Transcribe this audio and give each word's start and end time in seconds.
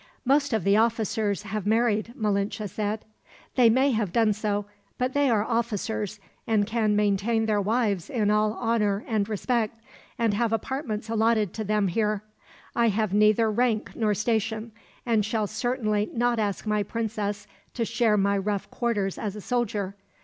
"Most 0.25 0.51
of 0.51 0.63
the 0.63 0.77
officers 0.77 1.43
have 1.43 1.67
married," 1.67 2.13
Malinche 2.15 2.67
said. 2.67 3.05
"They 3.55 3.69
may 3.69 3.91
have 3.91 4.11
done 4.11 4.33
so, 4.33 4.65
but 4.97 5.13
they 5.13 5.29
are 5.29 5.43
officers, 5.45 6.19
and 6.47 6.65
can 6.65 6.95
maintain 6.95 7.45
their 7.45 7.61
wives 7.61 8.09
in 8.09 8.31
all 8.31 8.53
honor 8.55 9.05
and 9.07 9.29
respect, 9.29 9.79
and 10.17 10.33
have 10.33 10.51
apartments 10.51 11.07
allotted 11.07 11.53
to 11.53 11.63
them 11.63 11.87
here. 11.87 12.23
I 12.75 12.87
have 12.87 13.13
neither 13.13 13.51
rank 13.51 13.91
nor 13.95 14.15
station, 14.15 14.71
and 15.05 15.23
shall 15.23 15.45
certainly 15.45 16.09
not 16.11 16.39
ask 16.39 16.65
my 16.65 16.81
princess 16.81 17.45
to 17.75 17.85
share 17.85 18.17
my 18.17 18.39
rough 18.39 18.71
quarters 18.71 19.19
as 19.19 19.35
a 19.35 19.39
soldier. 19.41 19.95